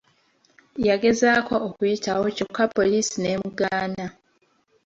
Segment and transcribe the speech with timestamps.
[0.87, 4.05] Yagezaako okuyitawo kyokka poliisi n’emugaana.